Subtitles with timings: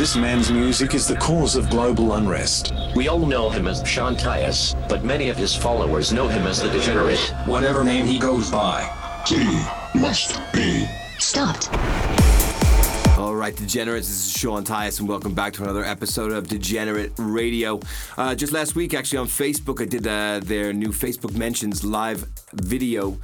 [0.00, 2.72] This man's music is the cause of global unrest.
[2.96, 6.62] We all know him as Sean Tyas, but many of his followers know him as
[6.62, 7.18] the Degenerate.
[7.44, 8.80] Whatever name he goes by.
[9.26, 9.44] He
[9.94, 10.86] must be
[11.18, 11.68] Stopped.
[13.18, 17.12] All right, Degenerates, this is Sean Tyas, and welcome back to another episode of Degenerate
[17.18, 17.78] Radio.
[18.16, 22.26] Uh, just last week, actually, on Facebook, I did uh, their new Facebook Mentions live
[22.54, 23.18] video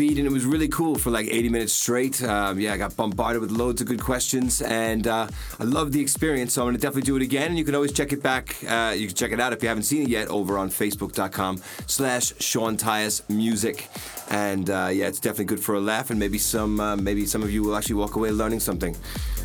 [0.00, 2.22] feed, and it was really cool for like 80 minutes straight.
[2.22, 6.00] Um, yeah, I got bombarded with loads of good questions, and uh, I loved the
[6.00, 8.56] experience, so I'm to definitely do it again, and you can always check it back.
[8.66, 11.60] Uh, you can check it out if you haven't seen it yet over on facebook.com
[11.86, 13.90] slash Sean Tyas Music.
[14.30, 17.42] And uh, yeah, it's definitely good for a laugh, and maybe some uh, maybe some
[17.42, 18.96] of you will actually walk away learning something.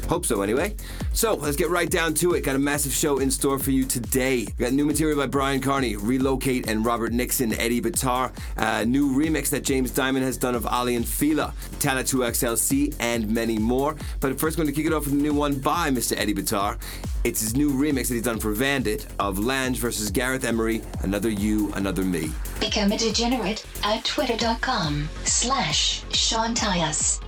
[0.08, 0.76] Hope so, anyway.
[1.14, 2.42] So let's get right down to it.
[2.42, 4.46] Got a massive show in store for you today.
[4.58, 8.32] Got new material by Bryan Kearney, Relocate, and Robert Nickson, Eddie Bitar.
[8.58, 13.30] Uh, new remix that James Dymond has done of Aly and Fila, Talla 2XLC, and
[13.30, 13.96] many more.
[14.20, 16.18] But first, going to kick it off with a new one by Mr.
[16.18, 16.78] Eddie Bitar.
[17.24, 21.30] It's his new remix that he's done for Vandit of Lange versus Gareth Emery, Another
[21.30, 22.30] You, Another Me.
[22.60, 27.25] Become a degenerate at twitter.com slash Sean Tyas.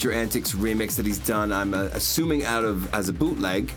[0.00, 1.52] Future Antics remix that he's done.
[1.52, 3.70] I'm uh, assuming out of as a bootleg.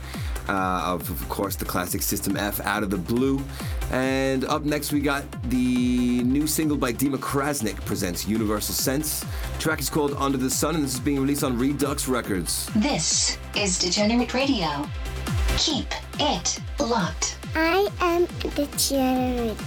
[0.48, 3.42] Uh, of, of course, the classic System F out of the blue.
[3.92, 9.20] And up next, we got the new single by Dima Krasnik presents Universal Sense.
[9.20, 12.70] The track is called Under the Sun, and this is being released on Redux Records.
[12.74, 14.88] This is Degenerate Radio.
[15.58, 15.88] Keep
[16.20, 17.38] it locked.
[17.53, 19.58] I am degenerate.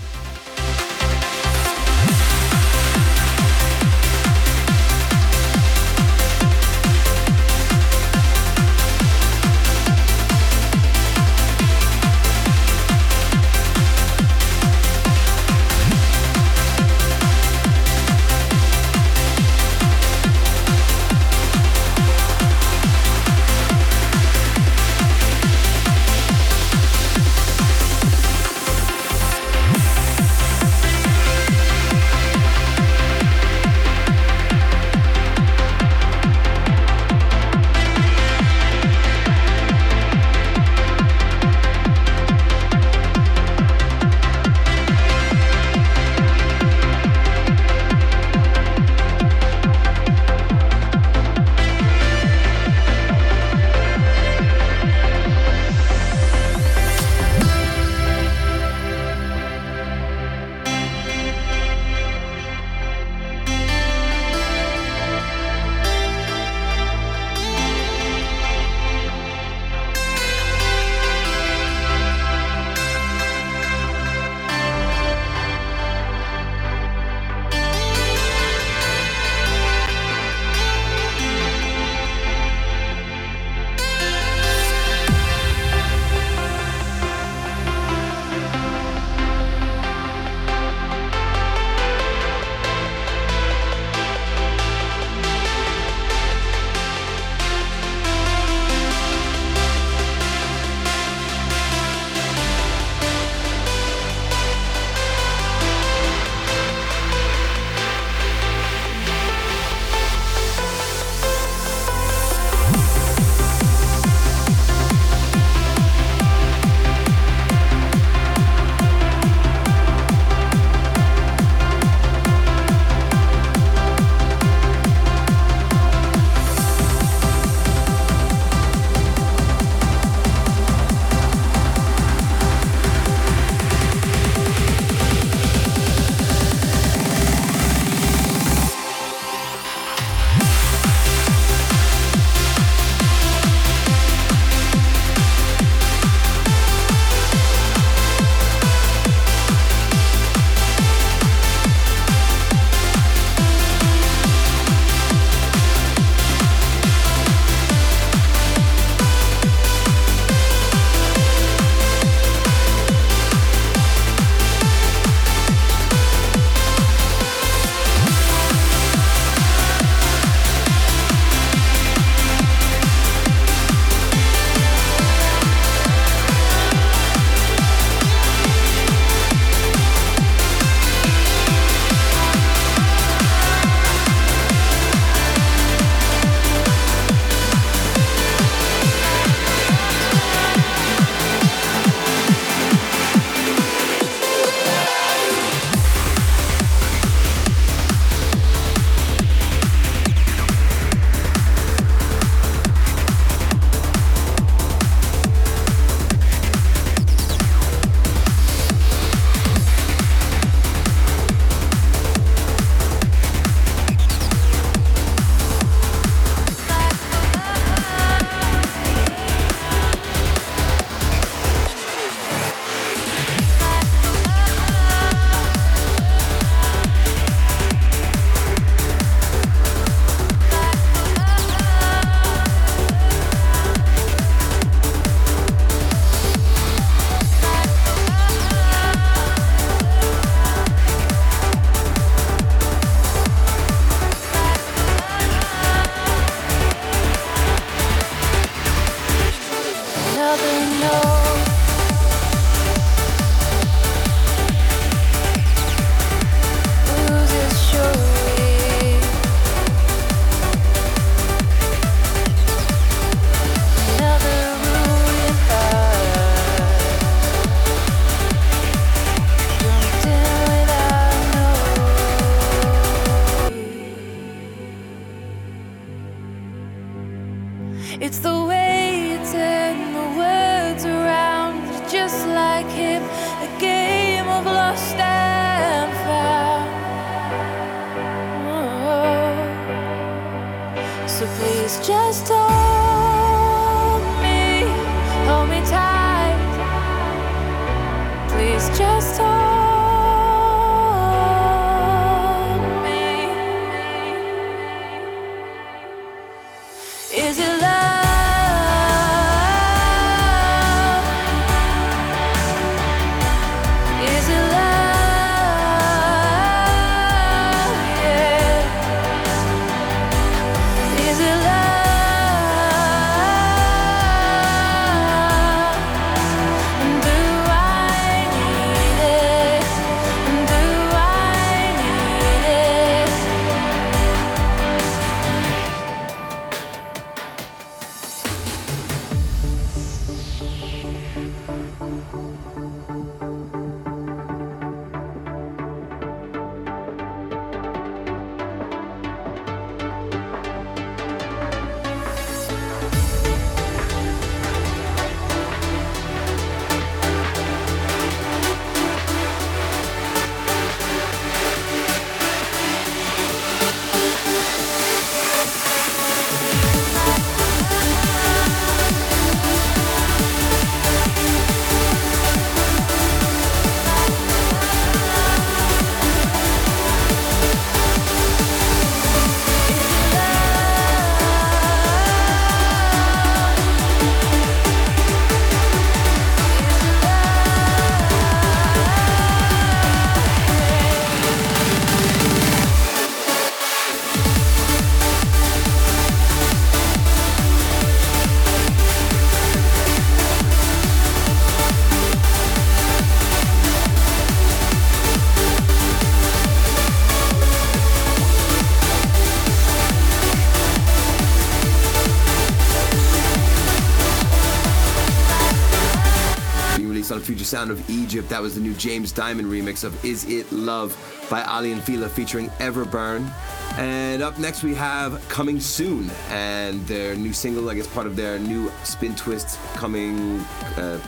[417.47, 418.29] Sound of Egypt.
[418.29, 420.97] That was the new James Dymond remix of Is It Love
[421.31, 423.31] by Aly and Fila featuring Everburn.
[423.79, 428.17] And up next we have Coming Soon and their new single, I guess part of
[428.17, 430.41] their new spin twist coming.
[430.77, 431.01] Uh,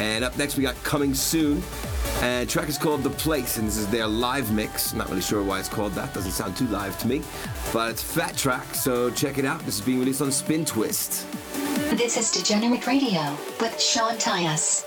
[0.00, 1.62] and up next we got Coming Soon.
[2.22, 4.94] And track is called The Place, and this is their live mix.
[4.94, 6.12] Not really sure why it's called that.
[6.14, 7.22] Doesn't sound too live to me.
[7.72, 9.60] But it's fat track, so check it out.
[9.60, 11.26] This is being released on Spin Twist.
[11.92, 14.84] This is Degenerate Radio with Sean Tyas.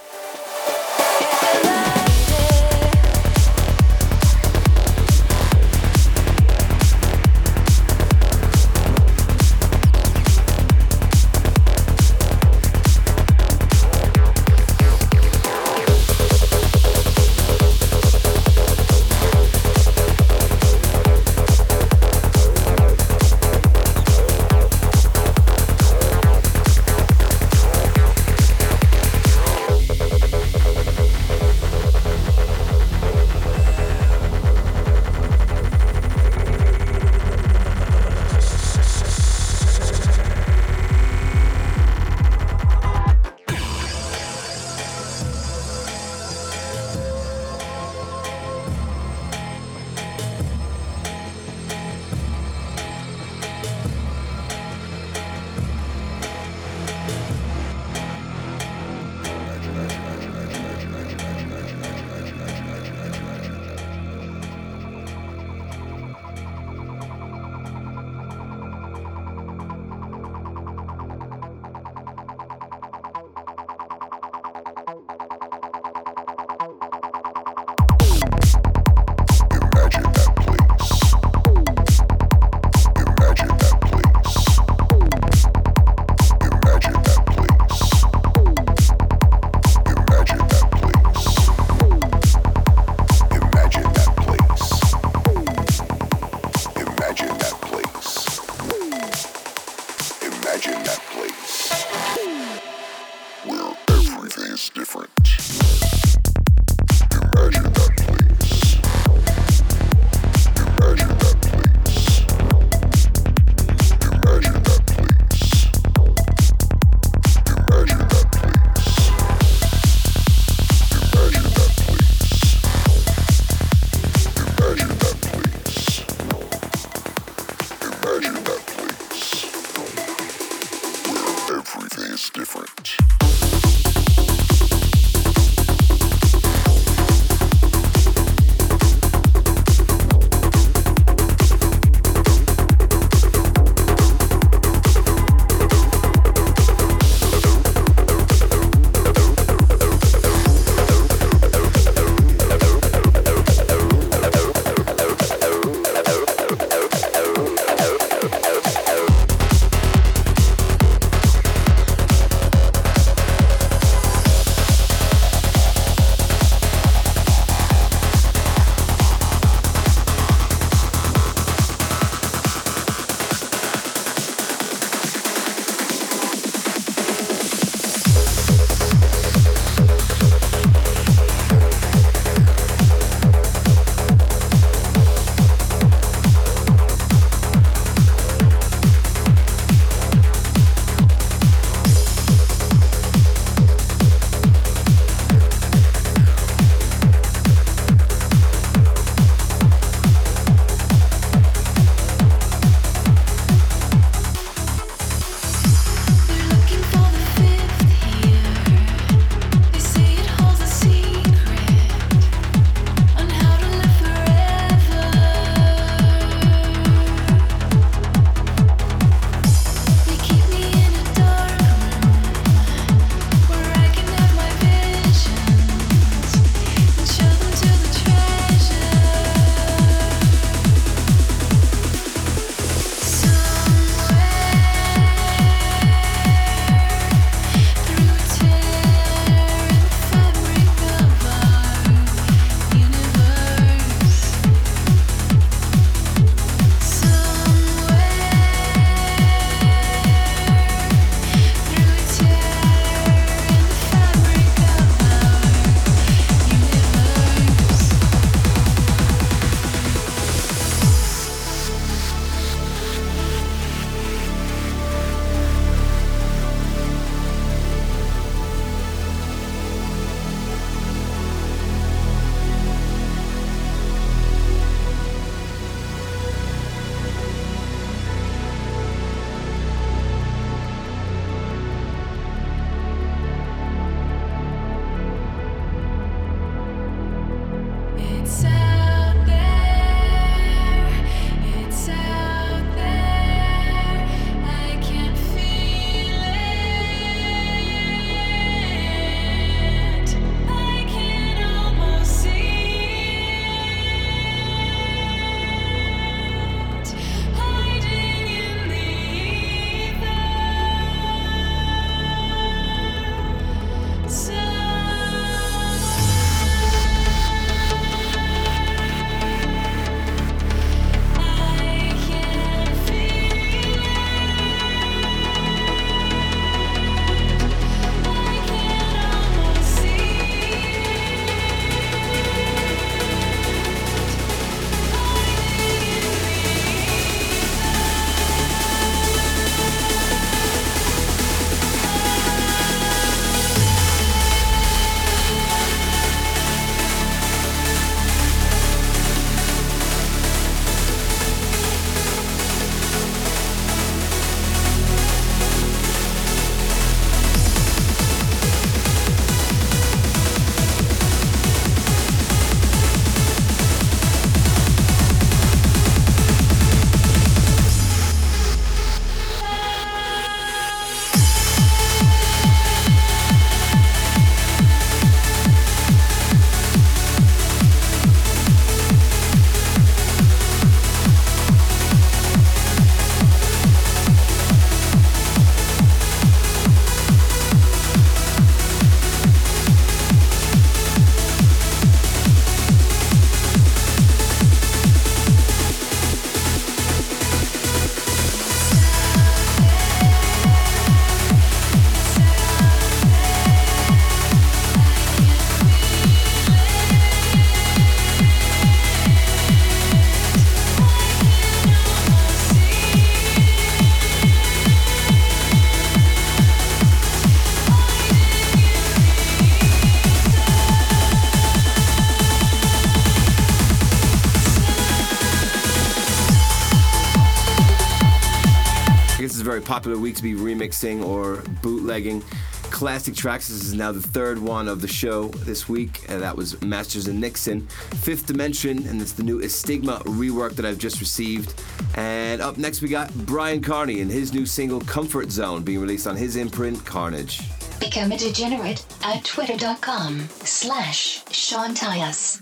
[429.65, 432.21] Popular week to be remixing or bootlegging
[432.63, 433.47] classic tracks.
[433.47, 437.07] This is now the third one of the show this week, and that was Masters
[437.07, 437.67] and Nickson.
[438.01, 441.61] Fifth Dimension, and it's the new Estigma rework that I've just received.
[441.95, 446.07] And up next, we got Bryan Kearney and his new single Comfort Zone being released
[446.07, 447.41] on his imprint Kearnage.
[447.79, 452.41] Become a degenerate at twitter.com slash Sean Tyas.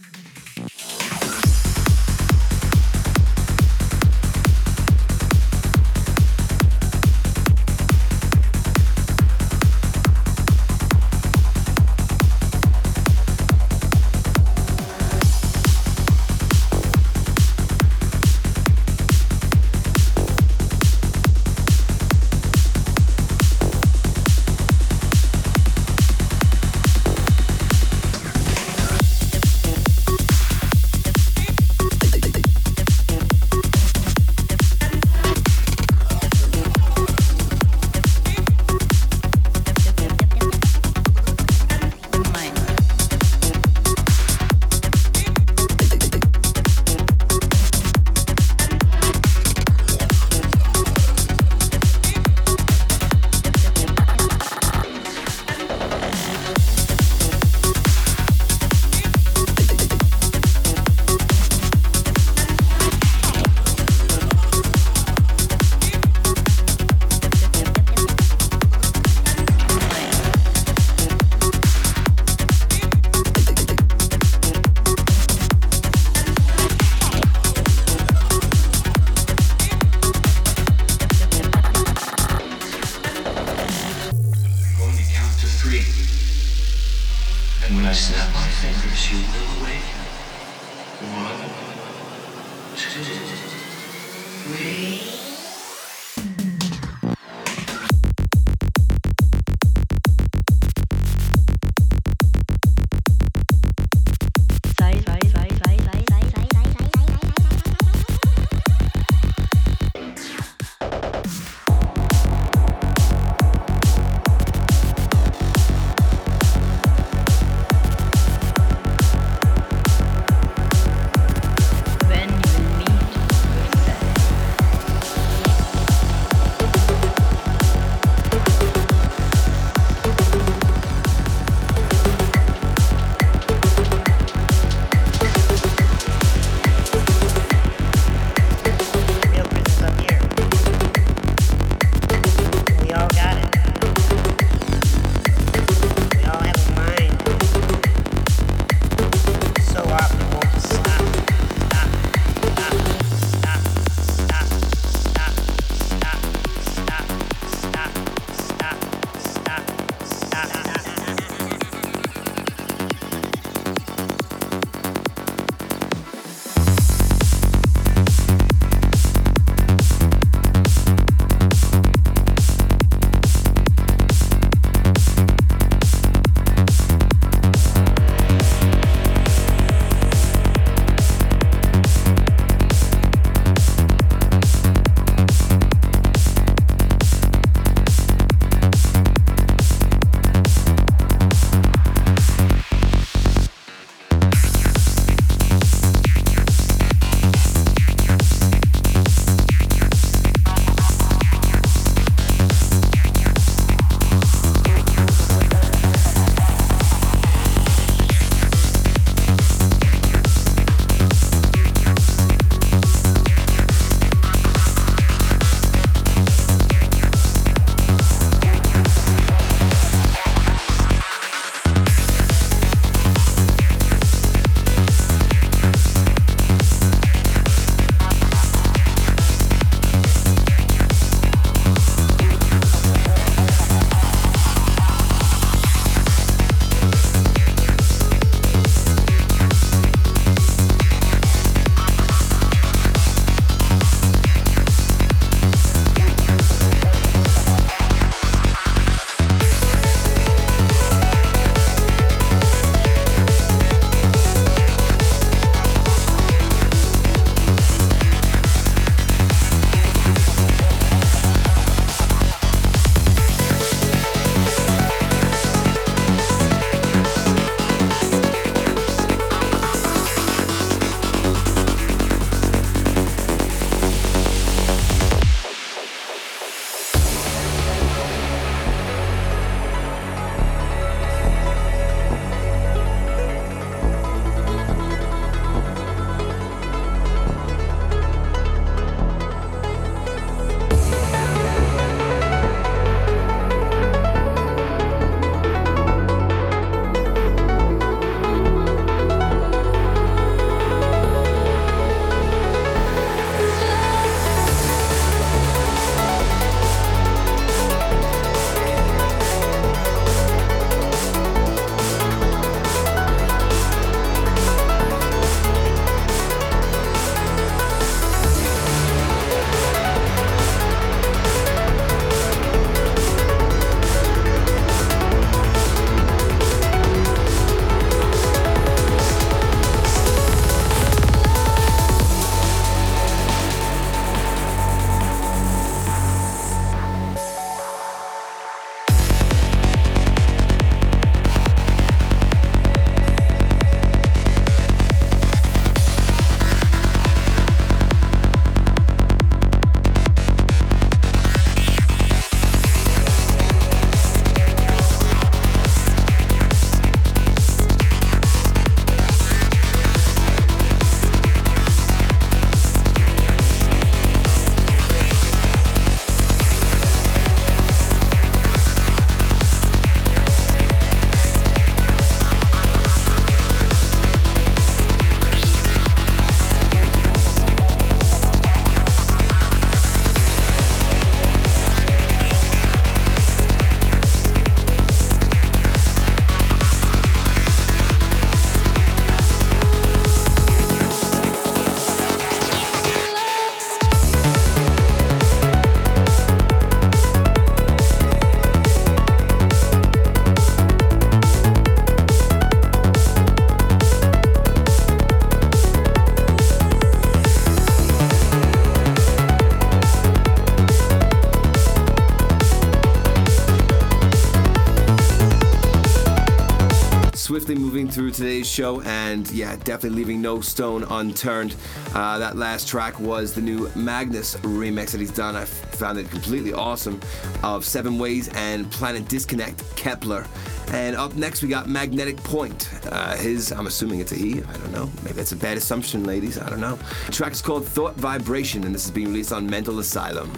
[418.13, 421.56] Through today's show, and yeah, definitely leaving no stone unturned.
[421.93, 425.36] Uh, that last track was the new Magnus remix that he's done.
[425.36, 427.00] I found it completely awesome
[427.43, 430.26] of Seven Ways and Planet Disconnect Kepler.
[430.69, 432.69] And up next, we got Magnetic Point.
[432.86, 434.41] Uh, his, I'm assuming it's a he.
[434.41, 434.89] I don't know.
[435.04, 436.39] Maybe that's a bad assumption, ladies.
[436.39, 436.78] I don't know.
[437.08, 440.32] The track is called Thought Vibration, and this is being released on Mental Asylum.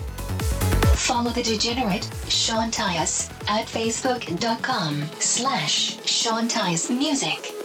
[0.95, 7.62] Follow the degenerate Sean Tyas at facebook.com slash Sean Tyas Music.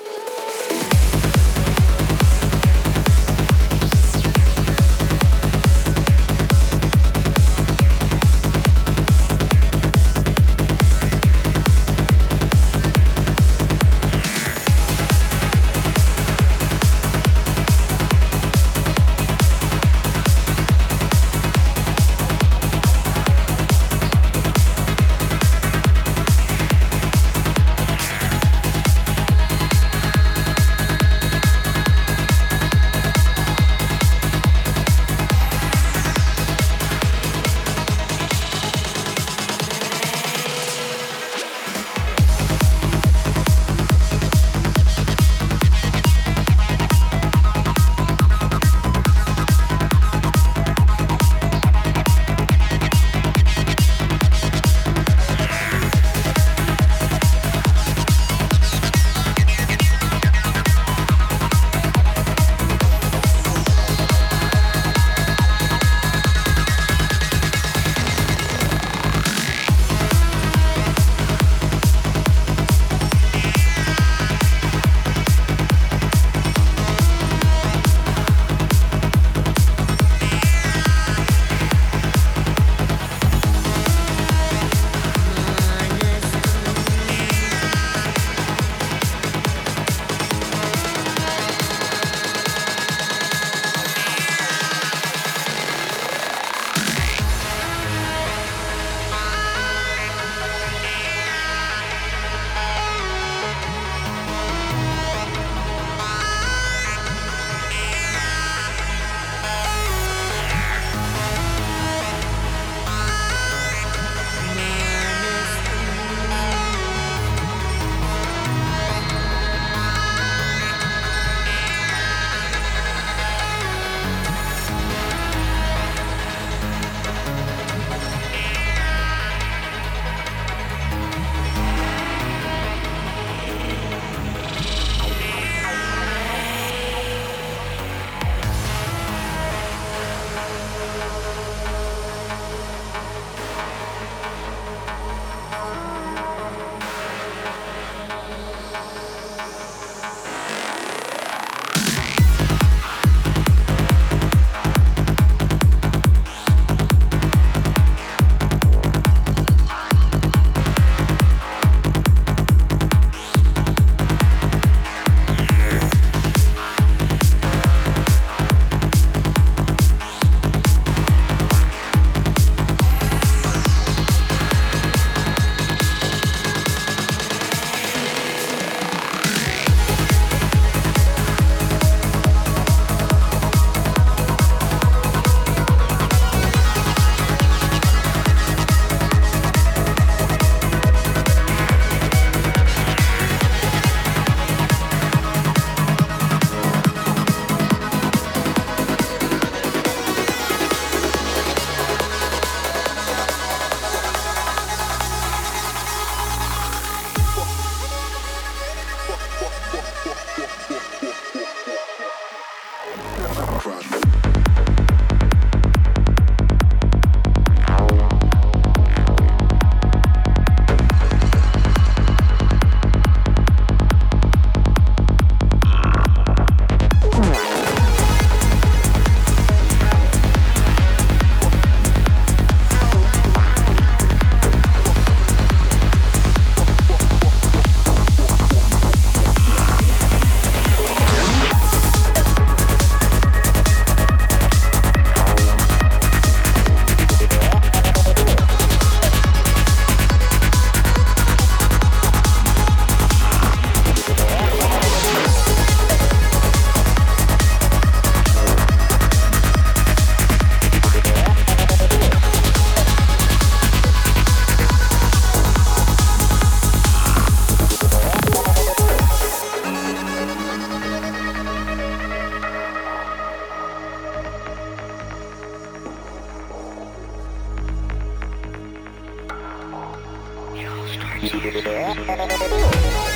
[281.21, 283.08] Yeah.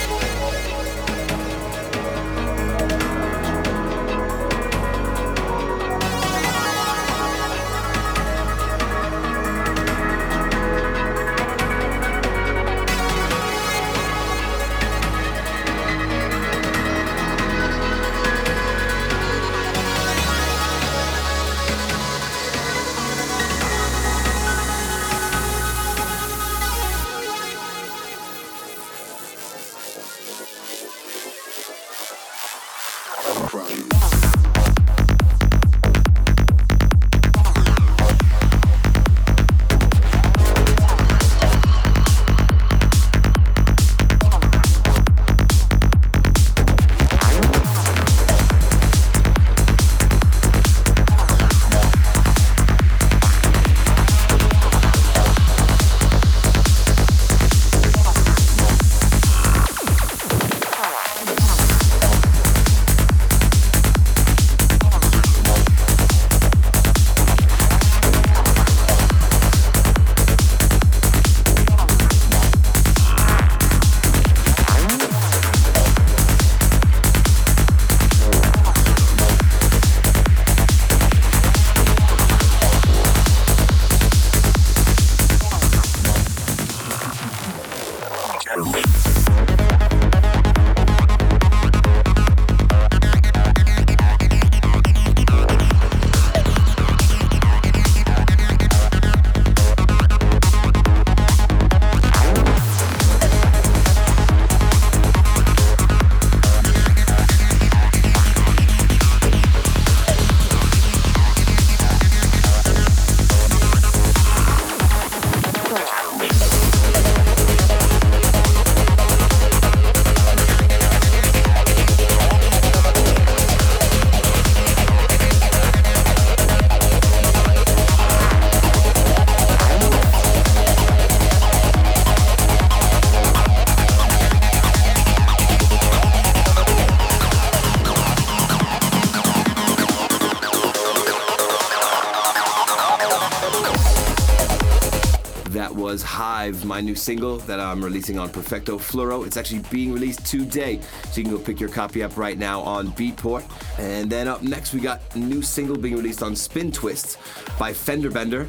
[146.73, 149.27] My new single that I'm releasing on Perfecto Fluoro.
[149.27, 152.63] It's actually being released today, so you can go pick your copy up right now
[152.63, 153.45] on Beatport.
[153.79, 157.19] And then up next, we got a new single being released on Spin Twist
[157.59, 158.49] by Fender Bender.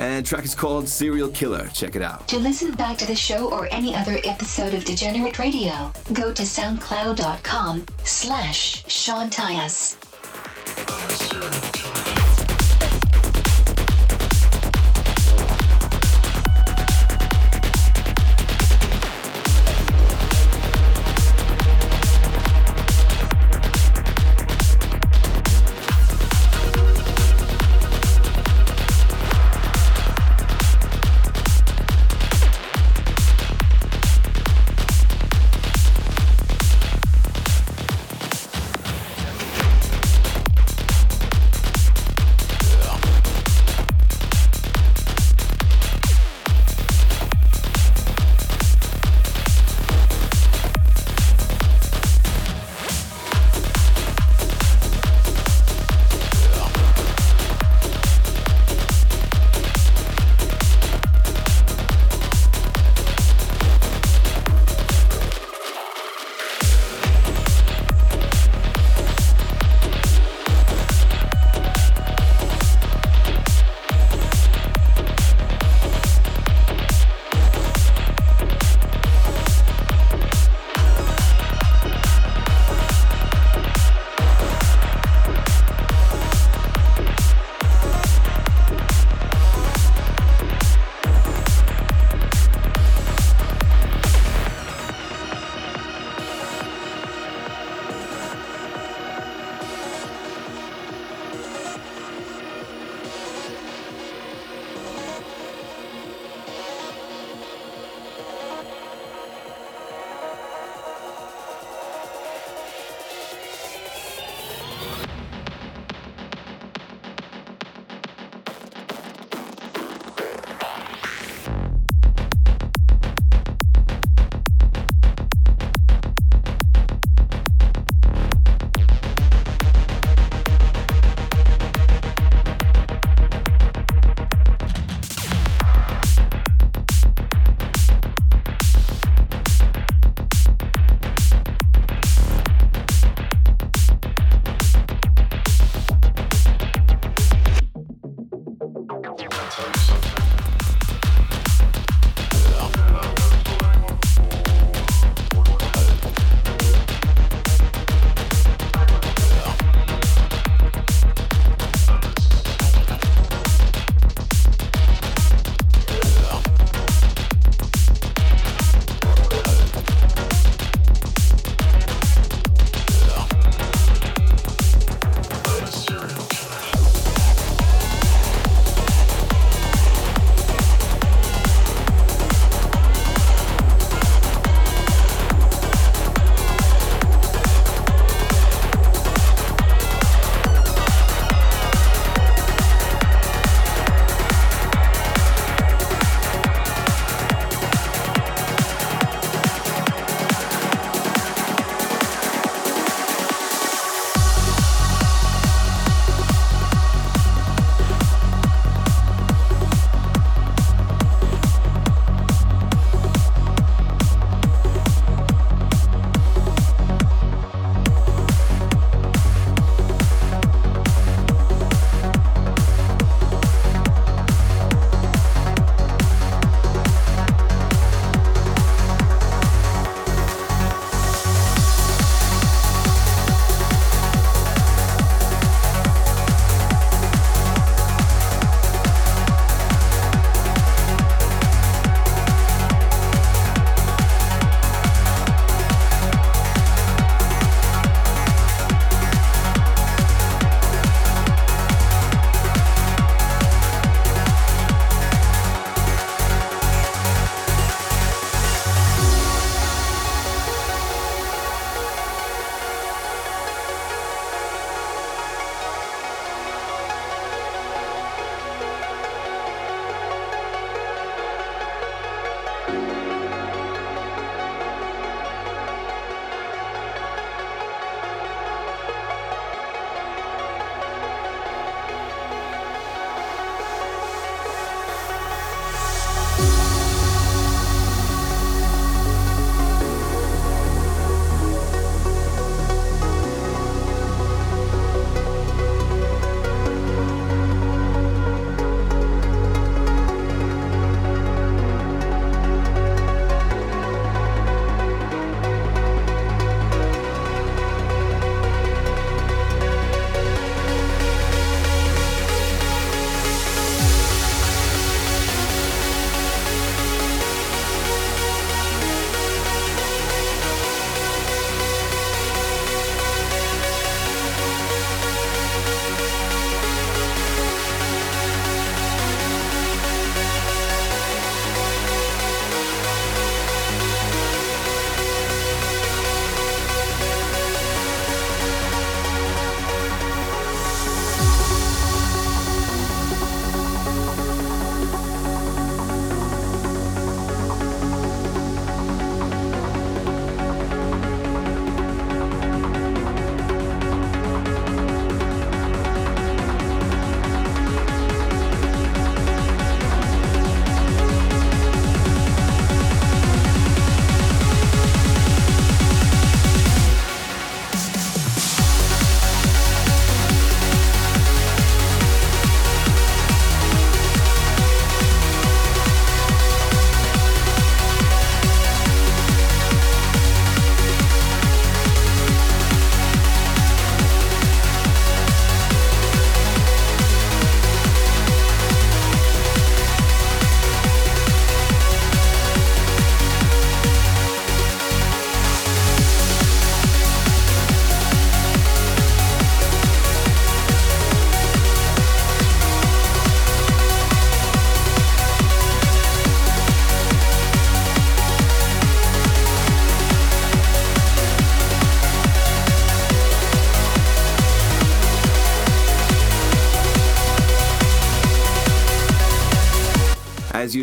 [0.00, 1.68] And track is called Serial Killer.
[1.72, 2.26] Check it out.
[2.26, 6.42] To listen back to the show or any other episode of Degenerate Radio, go to
[6.42, 9.30] soundcloud.com slash Sean.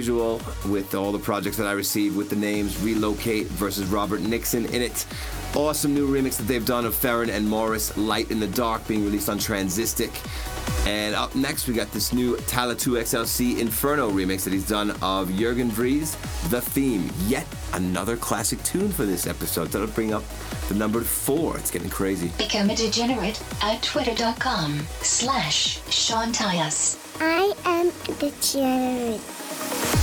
[0.08, 0.40] Usual,
[0.70, 4.82] with all the projects that I receive with the names Relocate versus Robert Nickson in
[4.82, 5.06] it.
[5.54, 9.04] Awesome new remix that they've done of Ferrin and Morris, Light in the Dark, being
[9.04, 10.12] released on Transistic.
[10.86, 15.30] And up next, we got this new Talla 2XLC Inferno remix that he's done of
[15.36, 16.16] Jurgen Vries,
[16.52, 17.10] The Theme.
[17.26, 19.68] Yet another classic tune for this episode.
[19.68, 20.24] That'll bring up
[20.70, 21.58] the number four.
[21.58, 22.32] It's getting crazy.
[22.38, 26.98] Become a degenerate at twitter.com slash Sean Tyas.
[27.20, 29.97] I am the degenerate.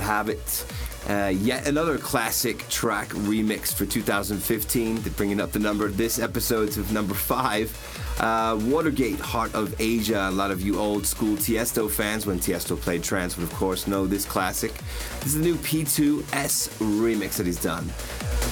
[0.00, 0.66] Have it.
[1.08, 6.92] Uh, yet another classic track remix for 2015, bringing up the number this episode to
[6.92, 7.76] number five.
[8.20, 10.28] Uh, Watergate, Heart of Asia.
[10.28, 13.88] A lot of you old school Tiesto fans, when Tiesto played trance, would of course
[13.88, 14.72] know this classic.
[15.20, 17.90] This is the new Peetu S remix that he's done.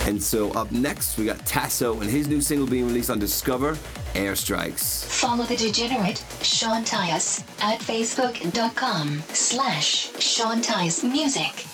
[0.06, 3.78] And so up next, we got Tasso and his new single being released on Discover,
[4.14, 5.04] Airstrikes.
[5.04, 11.69] Follow the degenerate Sean Tyas at facebook.com slash Sean Tyas Music.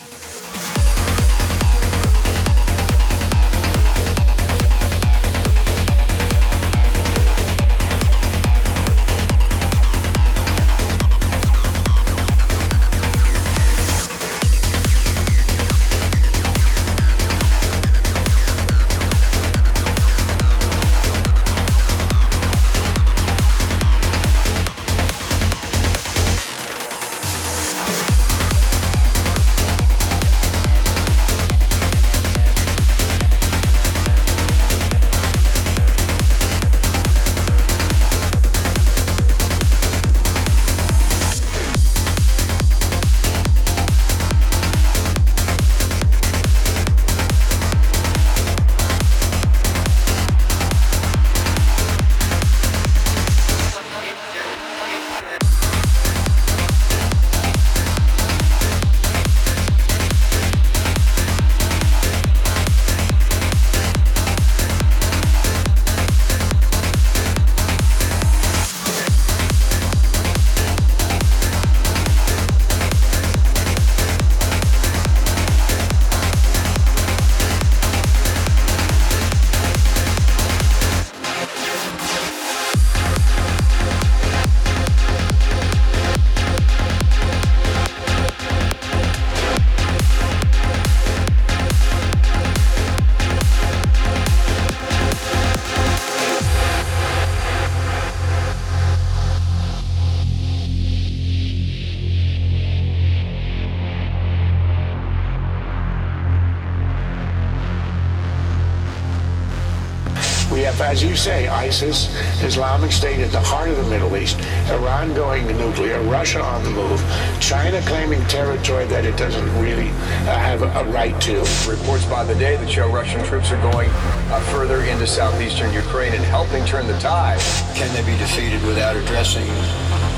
[111.67, 112.09] ISIS,
[112.45, 114.39] Islamic State at the heart of the Middle East,
[114.71, 117.03] Iran going nuclear, Russia on the move,
[117.41, 121.39] China claiming territory that it doesn't really uh, have a, a right to.
[121.69, 126.13] Reports by the day that show Russian troops are going uh, further into southeastern Ukraine
[126.15, 127.41] and helping turn the tide.
[127.75, 129.47] Can they be defeated without addressing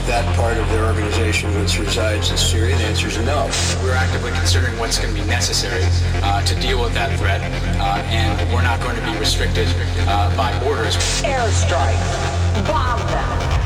[0.09, 2.75] that part of their organization which resides in Syria?
[2.79, 3.45] The answer is no.
[3.83, 5.85] We're actively considering what's going to be necessary
[6.25, 7.43] uh, to deal with that threat,
[7.79, 9.69] uh, and we're not going to be restricted
[10.09, 10.97] uh, by borders.
[11.23, 12.67] Airstrike.
[12.67, 13.58] Bomb them.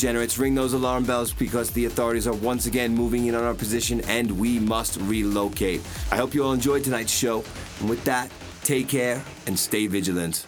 [0.00, 3.52] Degenerates, ring those alarm bells because the authorities are once again moving in on our
[3.52, 5.82] position and we must relocate.
[6.10, 7.44] I hope you all enjoyed tonight's show.
[7.80, 8.30] And with that,
[8.62, 10.46] take care and stay vigilant.